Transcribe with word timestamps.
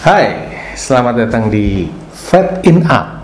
Hai, 0.00 0.48
selamat 0.80 1.28
datang 1.28 1.52
di 1.52 1.84
Fat 2.08 2.64
in 2.64 2.88
Up 2.88 3.20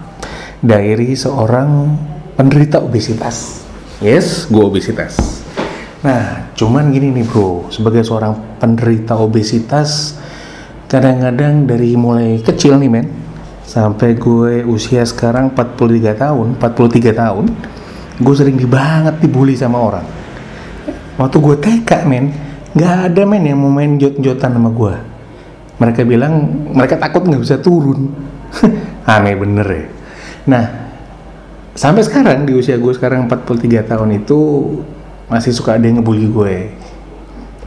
Diary 0.60 1.16
seorang 1.16 1.96
penderita 2.36 2.84
obesitas. 2.84 3.64
Yes, 4.04 4.44
gue 4.52 4.60
obesitas. 4.60 5.40
Nah, 6.04 6.52
cuman 6.52 6.92
gini 6.92 7.16
nih 7.16 7.24
bro. 7.24 7.72
Sebagai 7.72 8.04
seorang 8.04 8.60
penderita 8.60 9.16
obesitas 9.16 10.20
Kadang-kadang 10.84 11.64
dari 11.64 11.96
mulai 11.96 12.44
kecil 12.44 12.76
nih 12.76 12.92
men 12.92 13.08
Sampai 13.64 14.12
gue 14.12 14.60
usia 14.68 15.00
sekarang 15.08 15.56
43 15.56 16.12
tahun 16.12 16.60
43 16.60 17.16
tahun 17.16 17.44
Gue 18.20 18.34
sering 18.36 18.60
banget 18.68 19.24
dibully 19.24 19.56
sama 19.56 19.80
orang. 19.80 20.04
Waktu 21.16 21.36
gue 21.40 21.56
TK 21.56 21.90
men 22.04 22.36
Gak 22.76 23.08
ada 23.08 23.24
men 23.24 23.48
yang 23.48 23.64
mau 23.64 23.72
main 23.72 23.96
jot-jotan 23.96 24.52
sama 24.52 24.68
gue 24.68 25.15
mereka 25.76 26.02
bilang 26.08 26.64
mereka 26.72 26.96
takut 26.96 27.24
nggak 27.24 27.42
bisa 27.42 27.56
turun. 27.60 28.12
Aneh 29.08 29.36
bener 29.36 29.66
ya. 29.68 29.84
Nah 30.48 30.64
sampai 31.76 32.02
sekarang 32.04 32.48
di 32.48 32.56
usia 32.56 32.80
gue 32.80 32.92
sekarang 32.96 33.28
43 33.28 33.84
tahun 33.84 34.10
itu 34.24 34.40
masih 35.28 35.52
suka 35.52 35.76
ada 35.76 35.84
yang 35.84 36.00
ngebully 36.00 36.28
gue. 36.32 36.56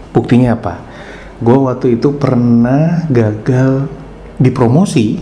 Buktinya 0.09 0.57
apa? 0.57 0.81
Gue 1.39 1.55
waktu 1.55 2.02
itu 2.02 2.17
pernah 2.17 3.05
gagal 3.07 3.88
di 4.39 4.49
promosi 4.49 5.19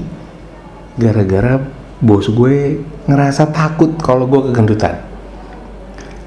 gara-gara 0.97 1.61
bos 1.97 2.30
gue 2.30 2.81
ngerasa 3.09 3.49
takut 3.53 3.97
kalau 3.99 4.25
gue 4.30 4.49
kegendutan. 4.49 5.02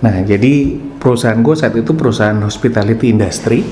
Nah 0.01 0.17
jadi 0.27 0.79
perusahaan 1.01 1.39
gue 1.41 1.55
saat 1.57 1.75
itu 1.75 1.93
perusahaan 1.97 2.39
hospitality 2.43 3.11
industry 3.11 3.65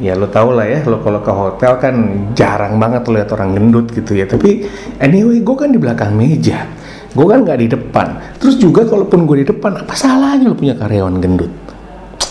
ya 0.00 0.16
lo 0.16 0.32
tau 0.32 0.56
lah 0.56 0.64
ya 0.64 0.80
lo 0.88 1.04
kalau 1.04 1.20
ke 1.20 1.28
hotel 1.28 1.76
kan 1.76 1.94
jarang 2.32 2.80
banget 2.80 3.04
lo 3.06 3.20
lihat 3.20 3.30
orang 3.36 3.54
gendut 3.54 3.92
gitu 3.92 4.16
ya. 4.16 4.24
Tapi 4.24 4.66
anyway 4.98 5.44
gue 5.44 5.56
kan 5.56 5.70
di 5.70 5.78
belakang 5.78 6.16
meja. 6.16 6.66
Gue 7.12 7.26
kan 7.28 7.44
nggak 7.44 7.58
di 7.60 7.68
depan. 7.68 8.40
Terus 8.40 8.56
juga 8.56 8.88
kalaupun 8.88 9.28
gue 9.28 9.44
di 9.44 9.46
depan 9.46 9.84
apa 9.84 9.92
salahnya 9.94 10.50
lo 10.50 10.56
punya 10.56 10.74
karyawan 10.74 11.20
gendut? 11.20 11.52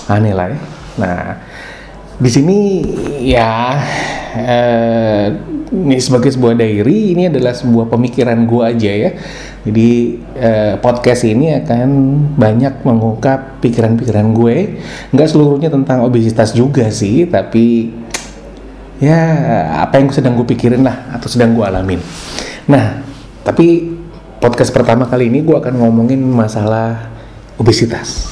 Aneh 0.09 0.33
lah 0.33 0.49
ya. 0.49 0.59
Nah 0.99 1.21
di 2.19 2.27
sini 2.27 2.57
ya 3.23 3.79
eh, 4.35 5.25
ini 5.71 5.95
sebagai 6.01 6.33
sebuah 6.33 6.57
diary 6.59 7.15
ini 7.15 7.31
adalah 7.31 7.55
sebuah 7.55 7.87
pemikiran 7.87 8.43
gue 8.43 8.63
aja 8.65 8.91
ya 8.91 9.11
jadi 9.69 9.89
eh, 10.33 10.73
podcast 10.81 11.29
ini 11.29 11.53
akan 11.61 11.89
banyak 12.33 12.81
mengungkap 12.81 13.61
pikiran-pikiran 13.61 14.33
gue. 14.33 14.81
Nggak 15.13 15.29
seluruhnya 15.29 15.69
tentang 15.69 16.01
obesitas 16.01 16.57
juga 16.57 16.89
sih 16.89 17.29
tapi 17.29 17.93
ya 18.97 19.15
apa 19.85 20.01
yang 20.01 20.09
sedang 20.09 20.33
gue 20.35 20.49
pikirin 20.49 20.81
lah 20.81 21.13
atau 21.13 21.29
sedang 21.29 21.53
gue 21.53 21.61
alamin. 21.61 22.01
Nah 22.65 23.05
tapi 23.45 23.93
podcast 24.41 24.73
pertama 24.73 25.05
kali 25.05 25.29
ini 25.29 25.45
gue 25.45 25.53
akan 25.53 25.77
ngomongin 25.77 26.19
masalah 26.19 27.13
obesitas. 27.61 28.25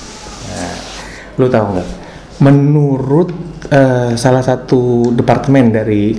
Nah, 0.50 0.76
lu 1.38 1.48
tahu 1.52 1.78
nggak? 1.78 1.90
Menurut 2.42 3.30
uh, 3.70 4.18
salah 4.18 4.42
satu 4.42 5.14
departemen 5.14 5.70
dari 5.70 6.18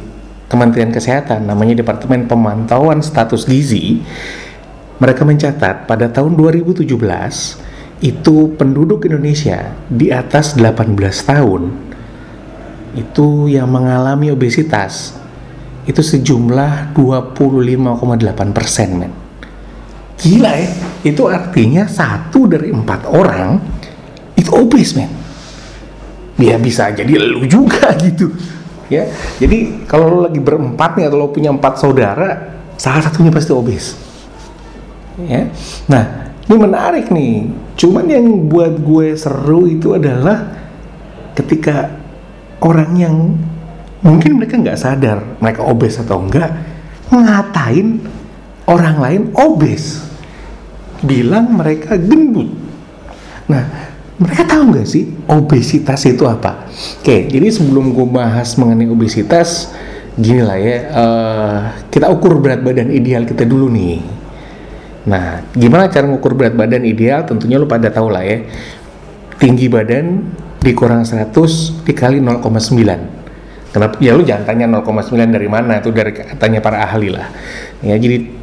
Kementerian 0.48 0.88
Kesehatan 0.88 1.44
namanya 1.44 1.76
Departemen 1.76 2.24
Pemantauan 2.24 3.04
Status 3.04 3.44
Gizi 3.44 4.00
mereka 4.98 5.22
mencatat 5.22 5.86
pada 5.86 6.10
tahun 6.10 6.34
2017 6.34 6.82
itu 7.98 8.36
penduduk 8.54 9.06
Indonesia 9.06 9.74
di 9.90 10.10
atas 10.10 10.54
18 10.58 10.94
tahun 11.22 11.62
itu 12.98 13.50
yang 13.50 13.70
mengalami 13.70 14.30
obesitas 14.34 15.14
itu 15.86 16.02
sejumlah 16.02 16.94
25,8 16.94 18.54
persen 18.54 18.88
men. 18.98 19.12
Gila 20.18 20.52
ya 20.58 20.70
itu 21.06 21.22
artinya 21.30 21.86
satu 21.86 22.50
dari 22.50 22.74
empat 22.74 23.06
orang 23.06 23.58
itu 24.34 24.50
obes 24.50 24.98
men. 24.98 25.10
Ya 26.38 26.58
bisa 26.58 26.90
jadi 26.90 27.18
lu 27.18 27.46
juga 27.46 27.94
gitu 28.04 28.34
ya. 28.90 29.06
Jadi 29.38 29.86
kalau 29.86 30.10
lo 30.10 30.18
lagi 30.26 30.42
berempat 30.42 30.98
nih 30.98 31.06
atau 31.06 31.18
lo 31.22 31.30
punya 31.30 31.54
empat 31.54 31.78
saudara 31.78 32.58
salah 32.78 33.02
satunya 33.02 33.30
pasti 33.30 33.50
obes 33.54 34.07
ya 35.26 35.50
nah 35.90 36.04
ini 36.48 36.56
menarik 36.56 37.06
nih 37.10 37.50
cuman 37.78 38.04
yang 38.06 38.26
buat 38.46 38.78
gue 38.78 39.14
seru 39.18 39.66
itu 39.66 39.98
adalah 39.98 40.48
ketika 41.34 41.90
orang 42.62 42.90
yang 42.98 43.16
mungkin 44.02 44.38
mereka 44.38 44.58
nggak 44.58 44.78
sadar 44.78 45.18
mereka 45.42 45.66
obes 45.66 45.98
atau 45.98 46.22
enggak 46.22 46.50
ngatain 47.10 48.02
orang 48.68 48.96
lain 48.98 49.22
obes 49.34 50.06
bilang 51.02 51.54
mereka 51.54 51.94
gendut 51.98 52.50
nah 53.46 53.88
mereka 54.18 54.42
tahu 54.42 54.74
nggak 54.74 54.86
sih 54.86 55.14
obesitas 55.30 56.02
itu 56.10 56.26
apa? 56.26 56.66
Oke, 56.98 57.30
jadi 57.30 57.54
sebelum 57.54 57.94
gue 57.94 58.02
bahas 58.10 58.58
mengenai 58.58 58.90
obesitas, 58.90 59.70
gini 60.18 60.42
lah 60.42 60.58
ya, 60.58 60.76
uh, 60.90 61.58
kita 61.86 62.10
ukur 62.10 62.42
berat 62.42 62.66
badan 62.66 62.90
ideal 62.90 63.22
kita 63.22 63.46
dulu 63.46 63.70
nih. 63.70 64.02
Nah, 65.08 65.40
gimana 65.56 65.88
cara 65.88 66.04
mengukur 66.04 66.36
berat 66.36 66.52
badan 66.52 66.84
ideal? 66.84 67.24
Tentunya 67.24 67.56
lu 67.56 67.64
pada 67.64 67.88
tahu 67.88 68.12
lah 68.12 68.22
ya. 68.22 68.44
Tinggi 69.40 69.72
badan 69.72 70.28
dikurang 70.60 71.08
100 71.08 71.32
dikali 71.88 72.20
0,9. 72.20 73.72
Kenapa? 73.72 73.96
Ya 74.04 74.12
lu 74.12 74.22
jangan 74.22 74.44
tanya 74.44 74.66
0,9 74.68 75.16
dari 75.32 75.48
mana, 75.48 75.80
itu 75.80 75.88
dari 75.88 76.12
katanya 76.12 76.60
para 76.60 76.84
ahli 76.84 77.08
lah. 77.08 77.28
Ya, 77.80 77.96
jadi 77.96 78.38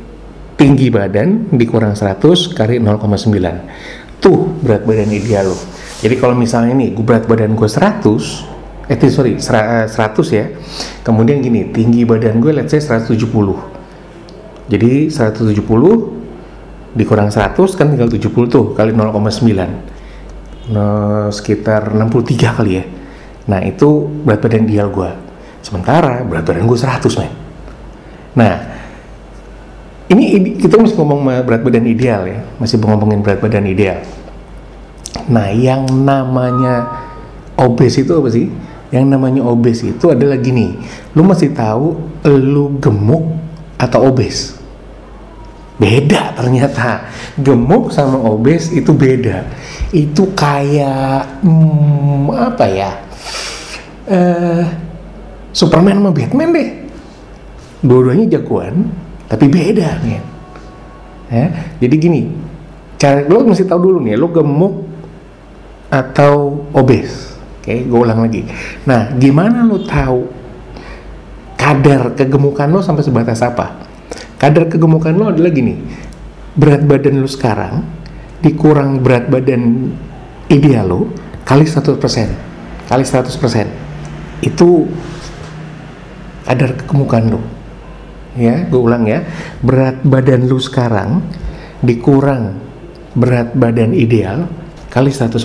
tinggi 0.56 0.88
badan 0.88 1.52
dikurang 1.52 1.94
100 1.94 2.56
kali 2.56 2.80
0,9 2.80 4.24
tuh 4.24 4.56
berat 4.64 4.88
badan 4.88 5.12
ideal 5.12 5.52
lo 5.52 5.58
jadi 6.00 6.16
kalau 6.16 6.36
misalnya 6.36 6.74
nih 6.80 6.96
gue 6.96 7.06
berat 7.06 7.28
badan 7.28 7.54
gue 7.54 7.68
100 7.68 8.88
eh 8.88 8.98
sorry 9.12 9.36
100 9.38 9.92
ya 10.32 10.46
kemudian 11.04 11.44
gini 11.44 11.70
tinggi 11.76 12.08
badan 12.08 12.40
gue 12.40 12.56
let's 12.56 12.72
say 12.72 12.80
170 12.80 13.20
jadi 14.72 15.12
170 15.12 15.60
dikurang 16.96 17.28
100 17.28 17.60
kan 17.76 17.92
tinggal 17.92 18.08
70 18.08 18.32
tuh 18.48 18.72
kali 18.72 18.96
0,9 18.96 20.72
nah, 20.72 21.28
sekitar 21.28 21.92
63 21.92 22.58
kali 22.58 22.72
ya. 22.80 22.86
Nah 23.46 23.62
itu 23.62 24.10
berat 24.26 24.42
badan 24.42 24.66
ideal 24.66 24.90
gue 24.90 25.12
sementara 25.62 26.24
berat 26.26 26.48
badan 26.48 26.66
gue 26.66 26.80
100 26.80 27.20
men. 27.20 27.32
Nah 28.40 28.56
ini 30.10 30.56
kita 30.58 30.80
masih 30.80 30.96
ngomong 30.98 31.28
berat 31.46 31.62
badan 31.62 31.86
ideal 31.86 32.26
ya. 32.26 32.42
Masih 32.58 32.80
ngomongin 32.82 33.22
berat 33.22 33.44
badan 33.44 33.68
ideal. 33.68 34.02
Nah 35.30 35.52
yang 35.52 35.86
namanya 35.86 37.06
obes 37.60 38.00
itu 38.00 38.16
apa 38.16 38.30
sih? 38.32 38.48
Yang 38.90 39.06
namanya 39.12 39.42
obes 39.44 39.84
itu 39.84 40.10
adalah 40.10 40.40
gini. 40.40 40.80
Lu 41.14 41.28
masih 41.28 41.52
tahu 41.52 42.00
lu 42.24 42.80
gemuk 42.80 43.36
atau 43.78 44.10
obes 44.10 44.65
beda 45.76 46.36
ternyata. 46.36 47.08
Gemuk 47.40 47.92
sama 47.92 48.20
obes 48.20 48.72
itu 48.72 48.92
beda. 48.96 49.44
Itu 49.92 50.32
kayak 50.36 51.44
hmm, 51.44 52.32
apa 52.32 52.66
ya? 52.68 52.92
Uh, 54.06 54.64
Superman 55.56 56.04
sama 56.04 56.12
Batman 56.12 56.52
deh. 56.52 56.70
Dua-duanya 57.86 58.40
jagoan 58.40 58.92
tapi 59.26 59.46
beda 59.50 60.04
nih. 60.04 60.22
Ya 61.26 61.48
jadi 61.82 61.96
gini 61.98 62.22
cara 63.02 63.26
lo 63.26 63.42
mesti 63.44 63.66
tahu 63.66 63.80
dulu 63.90 63.98
nih 64.06 64.14
lo 64.14 64.30
gemuk 64.30 64.86
atau 65.90 66.66
obes. 66.74 67.34
Oke 67.62 67.82
gue 67.82 68.00
ulang 68.00 68.22
lagi. 68.26 68.46
Nah 68.86 69.10
gimana 69.18 69.66
lo 69.66 69.82
tahu 69.82 70.30
kadar 71.58 72.14
kegemukan 72.14 72.70
lo 72.70 72.82
sampai 72.86 73.02
sebatas 73.02 73.42
apa 73.42 73.85
kadar 74.42 74.68
kegemukan 74.70 75.14
lo 75.16 75.32
adalah 75.32 75.52
gini. 75.52 75.76
Berat 76.56 76.88
badan 76.88 77.20
lo 77.20 77.28
sekarang 77.28 77.84
dikurang 78.40 79.04
berat 79.04 79.28
badan 79.28 79.92
ideal 80.48 80.86
lo 80.88 81.02
kali 81.44 81.66
100% 81.66 81.98
kali 82.86 83.04
100% 83.04 84.46
itu 84.46 84.70
kadar 86.46 86.78
kegemukan 86.80 87.24
lo. 87.36 87.42
Ya 88.36 88.68
gue 88.68 88.80
ulang 88.80 89.08
ya. 89.08 89.24
Berat 89.64 90.04
badan 90.04 90.48
lu 90.48 90.60
sekarang 90.60 91.24
dikurang 91.86 92.66
berat 93.16 93.56
badan 93.56 93.96
ideal 93.96 94.50
kali 94.92 95.10
100% 95.10 95.40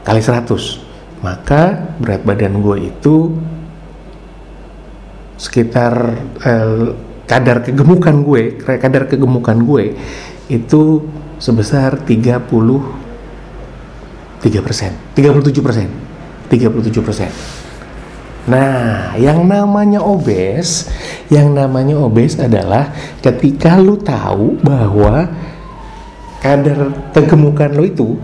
kali 0.04 0.22
100 0.22 1.24
maka 1.24 1.96
berat 2.00 2.22
badan 2.28 2.60
gue 2.60 2.92
itu 2.92 3.16
sekitar 5.40 5.94
uh, 6.44 6.94
kadar 7.28 7.64
kegemukan 7.64 8.22
gue 8.22 8.60
kadar 8.60 9.08
kegemukan 9.08 9.58
gue 9.64 9.96
itu 10.52 11.08
sebesar 11.40 12.04
30 12.04 13.04
3 14.44 14.60
persen, 14.60 14.92
37 15.16 15.64
persen, 15.64 15.88
37 16.52 17.00
persen. 17.00 17.32
Nah, 18.44 19.16
yang 19.16 19.48
namanya 19.48 20.04
obes, 20.04 20.92
yang 21.32 21.56
namanya 21.56 21.96
obes 21.96 22.36
adalah 22.36 22.92
ketika 23.24 23.80
lu 23.80 23.96
tahu 23.96 24.60
bahwa 24.60 25.32
kadar 26.44 26.92
kegemukan 27.16 27.72
lo 27.72 27.88
itu 27.88 28.20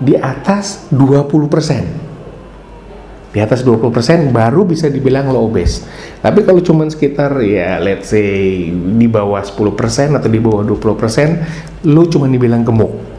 di 0.00 0.14
atas 0.16 0.90
20 0.92 1.52
persen. 1.52 1.84
Di 3.32 3.44
atas 3.44 3.60
20 3.60 3.92
persen 3.92 4.18
baru 4.32 4.64
bisa 4.64 4.88
dibilang 4.88 5.28
lo 5.28 5.44
obes. 5.44 5.84
Tapi 6.24 6.40
kalau 6.40 6.64
cuma 6.64 6.88
sekitar 6.88 7.36
ya 7.44 7.76
let's 7.76 8.08
say 8.12 8.72
di 8.72 9.06
bawah 9.08 9.44
10 9.44 9.76
persen 9.76 10.16
atau 10.16 10.32
di 10.32 10.40
bawah 10.40 10.64
20 10.64 10.96
persen, 10.96 11.44
lo 11.84 12.08
cuma 12.08 12.24
dibilang 12.32 12.64
gemuk 12.64 13.16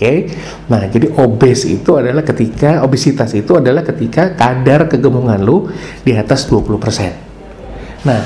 okay? 0.00 0.32
nah 0.64 0.88
jadi 0.88 1.12
obes 1.20 1.68
itu 1.68 2.00
adalah 2.00 2.24
ketika 2.24 2.80
obesitas 2.80 3.36
itu 3.36 3.60
adalah 3.60 3.84
ketika 3.84 4.32
kadar 4.32 4.88
kegemungan 4.88 5.44
lu 5.44 5.68
di 6.00 6.16
atas 6.16 6.48
20% 6.48 8.08
nah 8.08 8.24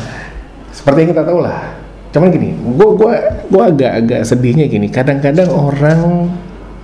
seperti 0.70 0.98
yang 1.02 1.10
kita 1.10 1.26
tahu 1.26 1.42
lah 1.42 1.74
cuman 2.14 2.30
gini 2.30 2.54
gue 2.54 2.88
gua 2.94 3.14
gua 3.50 3.74
agak-agak 3.74 4.22
sedihnya 4.22 4.70
gini 4.70 4.86
kadang-kadang 4.86 5.50
orang 5.50 6.30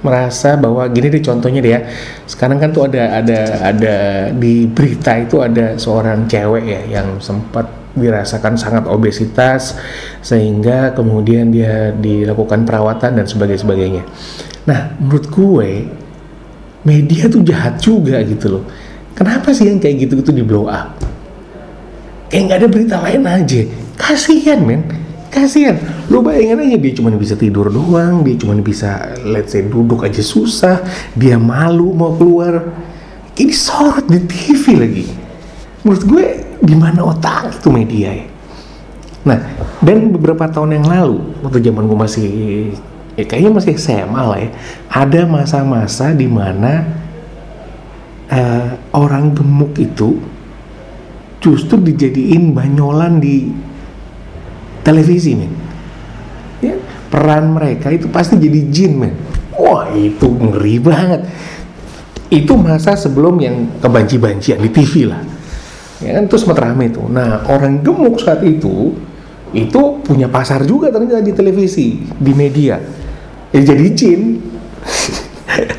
merasa 0.01 0.57
bahwa 0.57 0.89
gini 0.89 1.13
deh 1.13 1.21
contohnya 1.21 1.61
dia 1.61 1.73
ya. 1.73 1.81
sekarang 2.25 2.57
kan 2.57 2.73
tuh 2.73 2.89
ada 2.89 3.21
ada 3.21 3.41
ada 3.61 3.97
di 4.33 4.65
berita 4.65 5.13
itu 5.21 5.45
ada 5.45 5.77
seorang 5.77 6.25
cewek 6.25 6.65
ya 6.65 7.01
yang 7.01 7.21
sempat 7.21 7.81
dirasakan 7.91 8.55
sangat 8.55 8.87
obesitas 8.87 9.75
sehingga 10.23 10.95
kemudian 10.95 11.51
dia 11.51 11.91
dilakukan 11.91 12.63
perawatan 12.63 13.19
dan 13.19 13.27
sebagainya. 13.27 14.07
Nah, 14.71 14.95
menurut 15.03 15.27
gue 15.27 15.71
media 16.87 17.27
tuh 17.27 17.43
jahat 17.43 17.83
juga 17.83 18.23
gitu 18.23 18.61
loh. 18.61 18.65
Kenapa 19.19 19.53
sih 19.53 19.69
yang 19.69 19.83
kayak 19.83 20.07
gitu-gitu 20.07 20.33
di 20.33 20.45
blow 20.47 20.71
up? 20.71 20.97
Kayak 22.31 22.43
nggak 22.47 22.59
ada 22.63 22.69
berita 22.71 22.97
lain 23.03 23.23
aja. 23.27 23.61
Kasihan 23.99 24.63
men, 24.65 24.87
kasihan. 25.31 25.79
Lo 26.11 26.21
bayangin 26.21 26.59
aja 26.61 26.77
dia 26.77 26.93
cuma 26.93 27.15
bisa 27.15 27.39
tidur 27.39 27.71
doang, 27.71 28.27
dia 28.27 28.37
cuma 28.37 28.59
bisa 28.59 29.15
let's 29.23 29.55
say 29.55 29.63
duduk 29.65 30.03
aja 30.03 30.21
susah, 30.21 30.83
dia 31.15 31.39
malu 31.39 31.95
mau 31.95 32.13
keluar. 32.19 32.75
Ini 33.39 33.55
sorot 33.55 34.05
di 34.11 34.21
TV 34.27 34.65
lagi. 34.77 35.07
Menurut 35.87 36.05
gue 36.05 36.27
di 36.61 36.75
mana 36.77 37.09
otak 37.09 37.57
itu 37.57 37.73
media 37.73 38.13
ya? 38.13 38.27
Nah, 39.21 39.39
dan 39.81 40.13
beberapa 40.13 40.49
tahun 40.49 40.81
yang 40.81 40.87
lalu, 40.89 41.21
waktu 41.45 41.61
zaman 41.61 41.89
gue 41.89 41.99
masih, 41.99 42.29
ya 43.17 43.25
kayaknya 43.25 43.53
masih 43.53 43.73
SMA 43.77 44.21
lah 44.21 44.39
ya, 44.41 44.51
ada 44.93 45.21
masa-masa 45.29 46.13
di 46.13 46.25
mana 46.25 46.89
uh, 48.33 48.77
orang 48.97 49.37
gemuk 49.37 49.77
itu 49.77 50.21
justru 51.41 51.81
dijadiin 51.81 52.53
banyolan 52.53 53.21
di 53.21 53.49
televisi 54.83 55.37
men. 55.37 55.53
Ya, 56.61 56.77
peran 57.09 57.57
mereka 57.57 57.89
itu 57.91 58.07
pasti 58.09 58.37
jadi 58.37 58.61
jin 58.69 58.93
men. 58.97 59.15
Wah 59.57 59.93
itu 59.93 60.29
ngeri 60.31 60.77
banget. 60.81 61.21
Itu 62.31 62.55
masa 62.55 62.95
sebelum 62.95 63.43
yang 63.43 63.81
kebanci-bancian 63.83 64.63
di 64.63 64.71
TV 64.71 65.11
lah. 65.11 65.21
Ya 66.01 66.17
kan 66.17 66.25
terus 66.33 66.49
rame 66.49 66.89
tuh 66.89 67.13
nah 67.13 67.45
orang 67.45 67.85
gemuk 67.85 68.25
saat 68.25 68.41
itu 68.41 68.97
itu 69.53 69.81
punya 70.01 70.33
pasar 70.33 70.65
juga 70.65 70.89
ternyata 70.89 71.21
di 71.21 71.35
televisi 71.37 72.01
di 72.17 72.33
media. 72.33 72.81
Ya 73.53 73.61
jadi 73.61 73.87
jin. 73.93 74.23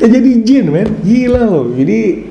Ya 0.00 0.08
jadi 0.08 0.32
jin 0.40 0.72
men. 0.72 0.88
Gila 1.04 1.44
loh. 1.44 1.76
Jadi 1.76 2.24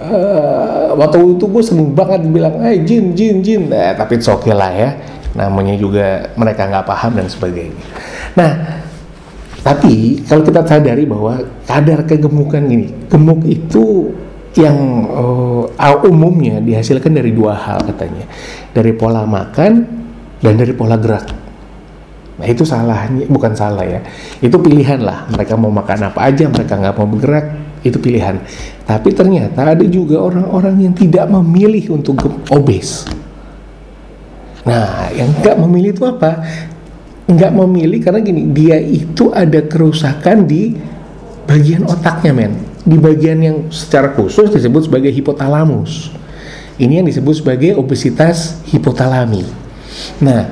uh, 0.00 0.96
waktu 0.96 1.36
itu 1.36 1.44
gue 1.44 1.60
seneng 1.60 1.92
banget 1.92 2.24
bilang 2.24 2.56
eh 2.64 2.80
jin 2.88 3.12
jin 3.12 3.44
jin. 3.44 3.68
Eh, 3.68 3.92
tapi 3.92 4.16
it's 4.16 4.24
okay 4.24 4.56
lah 4.56 4.72
ya 4.72 4.96
namanya 5.36 5.76
juga 5.76 6.32
mereka 6.34 6.64
nggak 6.66 6.86
paham 6.88 7.12
dan 7.20 7.28
sebagainya. 7.28 7.84
Nah 8.34 8.52
tapi 9.66 10.22
kalau 10.22 10.46
kita 10.46 10.62
sadari 10.62 11.04
bahwa 11.04 11.42
kadar 11.66 12.06
kegemukan 12.06 12.62
ini 12.70 12.86
gemuk 13.10 13.42
itu 13.44 14.14
yang 14.56 15.04
uh, 15.12 16.06
umumnya 16.08 16.62
dihasilkan 16.64 17.12
dari 17.12 17.34
dua 17.34 17.52
hal 17.58 17.84
katanya. 17.84 18.24
Dari 18.72 18.96
pola 18.96 19.28
makan 19.28 19.72
dan 20.40 20.54
dari 20.56 20.72
pola 20.72 20.96
gerak. 20.96 21.26
Nah 22.36 22.46
itu 22.46 22.64
salahnya 22.64 23.28
bukan 23.28 23.52
salah 23.52 23.84
ya. 23.84 24.00
Itu 24.40 24.56
pilihan 24.60 25.02
lah. 25.04 25.28
Mereka 25.34 25.58
mau 25.60 25.68
makan 25.74 26.14
apa 26.14 26.30
aja 26.30 26.48
mereka 26.48 26.78
nggak 26.78 26.94
mau 26.96 27.08
bergerak 27.10 27.46
itu 27.84 27.98
pilihan. 28.00 28.40
Tapi 28.86 29.12
ternyata 29.12 29.66
ada 29.66 29.84
juga 29.84 30.22
orang-orang 30.22 30.88
yang 30.88 30.94
tidak 30.94 31.26
memilih 31.26 31.98
untuk 31.98 32.22
obes 32.54 33.04
nah 34.66 35.08
yang 35.14 35.30
nggak 35.30 35.56
memilih 35.62 35.94
itu 35.94 36.02
apa 36.02 36.42
nggak 37.26 37.52
memilih 37.54 37.98
karena 38.02 38.20
gini 38.22 38.50
dia 38.50 38.78
itu 38.82 39.30
ada 39.30 39.62
kerusakan 39.62 40.46
di 40.46 40.74
bagian 41.46 41.86
otaknya 41.86 42.34
men 42.34 42.76
di 42.86 42.96
bagian 43.02 43.38
yang 43.42 43.56
secara 43.74 44.14
khusus 44.14 44.46
disebut 44.46 44.86
sebagai 44.86 45.10
hipotalamus. 45.10 46.14
Ini 46.78 47.02
yang 47.02 47.06
disebut 47.10 47.42
sebagai 47.42 47.74
obesitas 47.74 48.62
hipotalami. 48.70 49.42
Nah, 50.22 50.46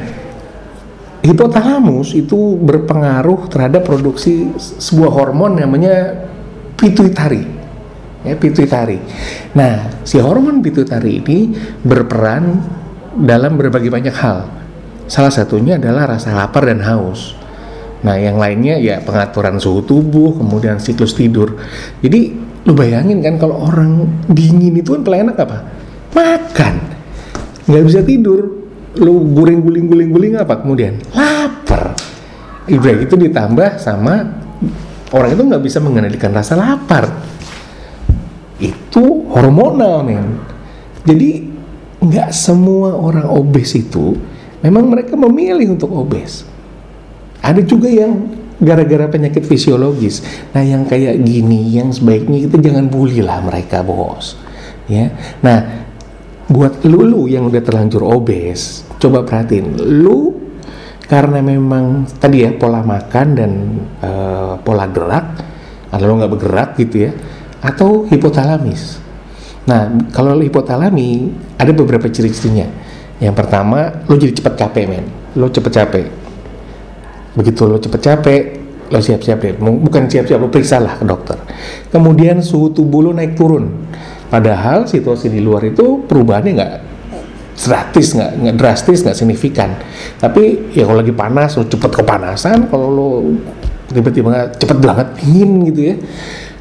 hipotalamus 1.22 2.10
itu 2.18 2.58
berpengaruh 2.58 3.46
terhadap 3.46 3.86
produksi 3.86 4.50
sebuah 4.58 5.14
hormon 5.14 5.62
namanya 5.62 6.26
pituitari. 6.74 7.46
Ya, 8.24 8.34
pituitari. 8.34 8.98
Nah, 9.54 10.02
si 10.02 10.18
hormon 10.18 10.58
pituitari 10.64 11.22
ini 11.22 11.54
berperan 11.86 12.56
dalam 13.18 13.54
berbagai 13.54 13.90
banyak 13.90 14.14
hal. 14.14 14.50
Salah 15.06 15.30
satunya 15.30 15.76
adalah 15.78 16.16
rasa 16.16 16.34
lapar 16.34 16.66
dan 16.66 16.82
haus. 16.82 17.36
Nah, 18.04 18.20
yang 18.20 18.36
lainnya 18.36 18.76
ya 18.76 19.00
pengaturan 19.00 19.56
suhu 19.56 19.80
tubuh, 19.80 20.36
kemudian 20.36 20.76
siklus 20.76 21.16
tidur. 21.16 21.56
Jadi 22.04 22.36
lu 22.64 22.72
bayangin 22.76 23.24
kan 23.24 23.40
kalau 23.40 23.64
orang 23.64 24.24
dingin 24.28 24.76
itu 24.76 24.96
kan 24.96 25.02
paling 25.04 25.20
enak 25.30 25.36
apa? 25.40 25.58
Makan. 26.12 26.74
Nggak 27.64 27.84
bisa 27.88 28.00
tidur. 28.04 28.64
Lu 29.00 29.24
guling-guling-guling-guling 29.32 30.36
apa 30.36 30.60
kemudian? 30.60 31.00
Lapar. 31.16 31.96
Udah 32.68 32.94
itu 33.00 33.16
ditambah 33.16 33.80
sama 33.80 34.24
orang 35.12 35.30
itu 35.32 35.42
nggak 35.44 35.64
bisa 35.64 35.78
mengendalikan 35.80 36.32
rasa 36.32 36.56
lapar. 36.56 37.08
Itu 38.60 39.28
hormonal, 39.32 40.04
men. 40.04 40.40
Jadi 41.04 41.53
nggak 42.04 42.30
semua 42.36 42.92
orang 42.92 43.26
obes 43.26 43.72
itu 43.72 44.14
memang 44.60 44.92
mereka 44.92 45.16
memilih 45.16 45.72
untuk 45.72 45.90
obes 45.92 46.44
ada 47.44 47.60
juga 47.60 47.92
yang 47.92 48.44
gara-gara 48.56 49.10
penyakit 49.10 49.44
fisiologis. 49.44 50.24
Nah, 50.56 50.64
yang 50.64 50.88
kayak 50.88 51.20
gini, 51.20 51.76
yang 51.76 51.92
sebaiknya 51.92 52.48
kita 52.48 52.56
jangan 52.56 52.88
bully 52.88 53.20
lah 53.20 53.44
mereka, 53.44 53.84
bos. 53.84 54.40
Ya. 54.88 55.12
Nah, 55.44 55.84
buat 56.48 56.80
lu, 56.88 57.04
lu 57.04 57.28
yang 57.28 57.48
udah 57.52 57.60
terlanjur 57.60 58.00
obes, 58.04 58.84
coba 58.96 59.24
perhatiin, 59.24 59.80
lu 59.80 60.40
karena 61.04 61.44
memang 61.44 62.08
tadi 62.16 62.48
ya 62.48 62.56
pola 62.56 62.80
makan 62.80 63.26
dan 63.36 63.52
uh, 64.00 64.56
pola 64.64 64.88
gerak, 64.88 65.26
kalau 65.92 66.04
lo 66.08 66.12
nggak 66.24 66.32
bergerak 66.32 66.70
gitu 66.80 67.08
ya, 67.08 67.12
atau 67.60 68.08
hipotalamis. 68.08 69.03
Nah, 69.64 69.88
kalau 70.12 70.36
hipotalami 70.40 71.32
ada 71.56 71.72
beberapa 71.72 72.04
ciri-cirinya. 72.10 72.68
Yang 73.22 73.34
pertama, 73.40 74.04
lo 74.04 74.14
jadi 74.20 74.36
cepat 74.36 74.54
capek, 74.60 74.84
men. 74.84 75.04
Lo 75.38 75.48
cepet 75.48 75.72
capek. 75.72 76.06
Begitu 77.34 77.66
lo 77.66 77.82
cepet 77.82 78.00
capek 78.00 78.42
lo 78.92 79.00
siap-siap 79.00 79.38
deh. 79.40 79.54
Bukan 79.58 80.06
siap-siap 80.06 80.38
lo 80.38 80.48
periksa 80.52 80.78
lah 80.78 81.00
ke 81.00 81.04
dokter. 81.08 81.38
Kemudian 81.88 82.44
suhu 82.44 82.70
tubuh 82.70 83.00
lo 83.00 83.10
naik 83.10 83.34
turun. 83.34 83.90
Padahal 84.28 84.86
situasi 84.86 85.30
di 85.30 85.40
luar 85.40 85.62
itu 85.66 86.04
perubahannya 86.04 86.52
nggak 86.54 86.74
drastis 87.54 88.18
nggak 88.18 88.54
drastis 88.58 89.02
nggak 89.02 89.16
signifikan. 89.16 89.74
Tapi 90.18 90.74
ya 90.74 90.86
kalau 90.86 91.00
lagi 91.00 91.14
panas 91.14 91.56
lo 91.58 91.64
cepet 91.66 91.90
kepanasan. 91.90 92.68
Kalau 92.68 92.88
lo 92.92 93.08
tiba-tiba 93.90 94.54
cepet 94.54 94.78
banget 94.78 95.08
dingin 95.22 95.50
gitu 95.72 95.80
ya. 95.80 95.94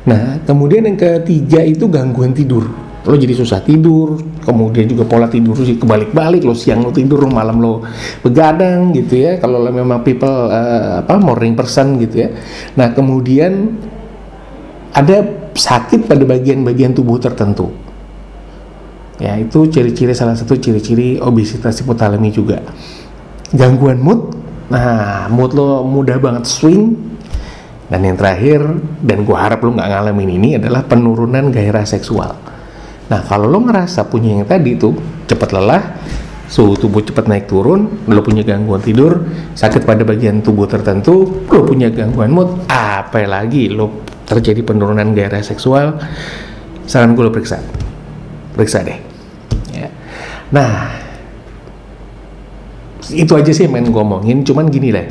Nah 0.10 0.39
kemudian 0.48 0.89
yang 0.89 0.98
ketiga 0.98 1.62
itu 1.62 1.86
gangguan 1.86 2.33
tidur 2.33 2.65
lo 3.03 3.19
jadi 3.19 3.36
susah 3.36 3.60
tidur 3.60 4.15
kemudian 4.48 4.88
juga 4.88 5.03
pola 5.03 5.27
tidur 5.27 5.60
sih 5.60 5.75
kebalik-balik 5.75 6.48
lo 6.48 6.55
siang 6.55 6.88
lo 6.88 6.95
tidur 6.95 7.27
malam 7.27 7.60
lo 7.60 7.83
begadang 8.24 8.95
gitu 8.95 9.19
ya. 9.19 9.43
Kalau 9.43 9.60
lo 9.60 9.72
memang 9.75 10.00
people 10.07 10.31
uh, 10.48 11.03
apa 11.03 11.19
morning 11.19 11.51
person 11.51 12.00
gitu 12.00 12.24
ya. 12.24 12.29
Nah 12.79 12.95
kemudian 12.95 13.75
ada 14.95 15.19
sakit 15.51 16.07
pada 16.07 16.24
bagian-bagian 16.24 16.95
tubuh 16.95 17.19
tertentu. 17.19 17.75
Ya 19.19 19.36
itu 19.36 19.67
ciri-ciri 19.67 20.15
salah 20.15 20.39
satu 20.39 20.55
ciri-ciri 20.55 21.19
obesitas 21.19 21.83
hipotalami 21.83 22.31
juga. 22.31 22.63
Gangguan 23.51 24.00
mood 24.00 24.31
nah 24.72 25.27
mood 25.27 25.51
lo 25.51 25.83
mudah 25.83 26.17
banget 26.24 26.48
swing. 26.48 27.12
Dan 27.83 28.10
yang 28.10 28.17
terakhir, 28.17 28.63
dan 29.05 29.22
gue 29.22 29.38
harap 29.38 29.62
lo 29.62 29.69
nggak 29.69 29.86
ngalamin 29.86 30.29
ini 30.39 30.50
adalah 30.57 30.81
penurunan 30.81 31.53
gairah 31.53 31.86
seksual. 31.86 32.52
Nah, 33.12 33.22
kalau 33.27 33.51
lo 33.51 33.60
ngerasa 33.63 34.07
punya 34.07 34.39
yang 34.39 34.48
tadi 34.48 34.79
tuh, 34.79 34.95
cepat 35.27 35.50
lelah, 35.51 35.83
suhu 36.48 36.77
tubuh 36.79 37.03
cepat 37.03 37.27
naik 37.27 37.45
turun, 37.51 38.07
lo 38.07 38.22
punya 38.24 38.43
gangguan 38.48 38.79
tidur, 38.79 39.27
sakit 39.53 39.83
pada 39.83 40.07
bagian 40.07 40.39
tubuh 40.39 40.67
tertentu, 40.67 41.43
lo 41.48 41.62
punya 41.67 41.91
gangguan 41.91 42.31
mood, 42.31 42.63
apa 42.72 43.27
lagi 43.27 43.67
lo 43.67 44.03
terjadi 44.24 44.63
penurunan 44.63 45.12
gairah 45.12 45.43
seksual, 45.43 46.00
saran 46.88 47.13
gue 47.13 47.24
lo 47.27 47.31
periksa, 47.31 47.60
periksa 48.55 48.88
deh. 48.88 49.00
Ya. 49.75 49.91
Nah, 50.55 50.95
itu 53.12 53.36
aja 53.36 53.51
sih 53.51 53.67
yang 53.67 53.75
main 53.75 53.88
ngomongin, 53.88 54.48
cuman 54.48 54.72
gini 54.72 54.95
deh 54.95 55.07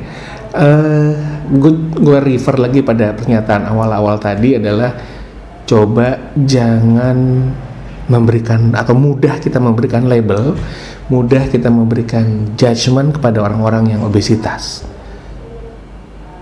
uh, 0.56 1.12
gue 1.52 2.18
refer 2.20 2.56
lagi 2.60 2.80
pada 2.84 3.16
pernyataan 3.16 3.68
awal-awal 3.72 4.20
tadi 4.20 4.56
adalah 4.56 4.92
coba 5.64 6.32
jangan 6.36 7.48
memberikan 8.10 8.74
atau 8.74 8.94
mudah 8.94 9.38
kita 9.38 9.62
memberikan 9.62 10.06
label, 10.06 10.58
mudah 11.10 11.46
kita 11.50 11.70
memberikan 11.70 12.56
judgement 12.58 13.14
kepada 13.14 13.42
orang-orang 13.42 13.94
yang 13.98 14.00
obesitas. 14.02 14.86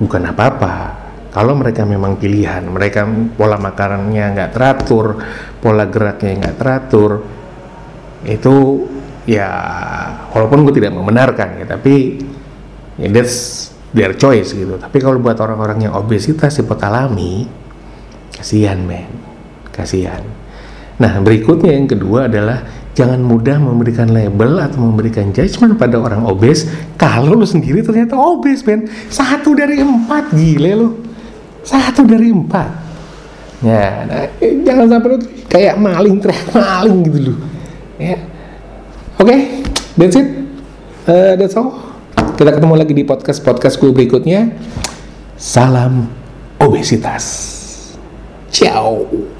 Bukan 0.00 0.22
apa-apa. 0.24 0.96
Kalau 1.30 1.54
mereka 1.54 1.86
memang 1.86 2.18
pilihan, 2.18 2.66
mereka 2.66 3.06
pola 3.38 3.54
makanannya 3.54 4.24
nggak 4.34 4.50
teratur, 4.50 5.20
pola 5.62 5.86
geraknya 5.86 6.42
nggak 6.42 6.56
teratur, 6.58 7.22
itu 8.26 8.84
ya 9.24 9.48
walaupun 10.34 10.66
gue 10.66 10.74
tidak 10.76 10.92
membenarkan 10.92 11.62
ya, 11.62 11.66
tapi 11.70 12.18
ya 13.00 13.08
that's 13.08 13.70
their 13.96 14.14
choice 14.14 14.52
gitu 14.52 14.76
tapi 14.76 15.00
kalau 15.02 15.18
buat 15.18 15.40
orang-orang 15.40 15.88
yang 15.88 15.94
obesitas 15.96 16.60
hipotalami 16.60 17.48
kasihan 18.36 18.78
men 18.84 19.10
kasihan 19.74 20.22
nah 21.00 21.16
berikutnya 21.24 21.72
yang 21.72 21.88
kedua 21.88 22.28
adalah 22.28 22.60
jangan 22.92 23.22
mudah 23.22 23.56
memberikan 23.56 24.10
label 24.10 24.60
atau 24.60 24.82
memberikan 24.82 25.30
judgement 25.30 25.78
pada 25.78 25.96
orang 25.96 26.26
obes 26.26 26.68
kalau 26.98 27.38
lu 27.38 27.46
sendiri 27.46 27.80
ternyata 27.80 28.18
obes 28.18 28.60
men 28.66 28.90
satu 29.08 29.54
dari 29.56 29.80
empat 29.80 30.34
gile 30.34 30.72
lu. 30.76 30.88
Satu 31.60 32.08
dari 32.08 32.32
empat. 32.32 32.70
Ya 33.60 34.08
nah, 34.08 34.24
eh, 34.40 34.52
jangan 34.64 34.86
sampai 34.88 35.08
lu 35.12 35.18
kayak 35.48 35.76
maling 35.76 36.16
teriak 36.20 36.48
maling 36.52 36.98
gitu 37.08 37.18
lu. 37.30 37.34
Ya. 38.00 38.16
Oke 39.20 39.28
okay, 39.28 39.40
that's 39.96 40.16
it. 40.16 40.28
Uh, 41.08 41.36
that's 41.36 41.56
all. 41.56 41.76
Kita 42.36 42.56
ketemu 42.56 42.74
lagi 42.76 42.92
di 42.96 43.04
podcast-podcast 43.04 43.76
gue 43.80 43.92
berikutnya. 43.92 44.48
Salam 45.36 46.08
obesitas. 46.60 47.24
Ciao. 48.48 49.39